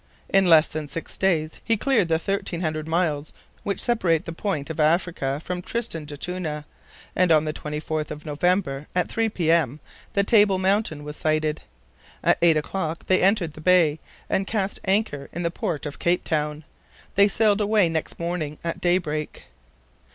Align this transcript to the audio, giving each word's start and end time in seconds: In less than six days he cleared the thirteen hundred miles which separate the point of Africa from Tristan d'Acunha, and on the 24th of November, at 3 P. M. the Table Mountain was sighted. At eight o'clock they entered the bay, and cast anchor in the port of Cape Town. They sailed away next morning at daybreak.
In 0.29 0.47
less 0.47 0.67
than 0.67 0.87
six 0.87 1.15
days 1.15 1.61
he 1.63 1.77
cleared 1.77 2.07
the 2.07 2.17
thirteen 2.17 2.61
hundred 2.61 2.87
miles 2.87 3.31
which 3.61 3.79
separate 3.79 4.25
the 4.25 4.33
point 4.33 4.71
of 4.71 4.79
Africa 4.79 5.39
from 5.45 5.61
Tristan 5.61 6.05
d'Acunha, 6.05 6.65
and 7.15 7.31
on 7.31 7.45
the 7.45 7.53
24th 7.53 8.09
of 8.09 8.25
November, 8.25 8.87
at 8.95 9.11
3 9.11 9.29
P. 9.29 9.51
M. 9.51 9.79
the 10.13 10.23
Table 10.23 10.57
Mountain 10.57 11.03
was 11.03 11.17
sighted. 11.17 11.61
At 12.23 12.39
eight 12.41 12.57
o'clock 12.57 13.05
they 13.05 13.21
entered 13.21 13.53
the 13.53 13.61
bay, 13.61 13.99
and 14.27 14.47
cast 14.47 14.79
anchor 14.85 15.29
in 15.33 15.43
the 15.43 15.51
port 15.51 15.85
of 15.85 15.99
Cape 15.99 16.23
Town. 16.23 16.63
They 17.13 17.27
sailed 17.27 17.61
away 17.61 17.87
next 17.87 18.17
morning 18.17 18.57
at 18.63 18.81
daybreak. 18.81 19.43